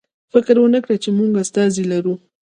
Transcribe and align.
فکر 0.33 0.55
ونکړئ 0.61 0.97
چې 1.03 1.09
موږ 1.17 1.31
استازی 1.43 1.83
لرو. 1.91 2.13